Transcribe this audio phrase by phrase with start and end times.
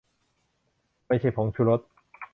[1.07, 1.79] ไม่ใช่ผงชูรส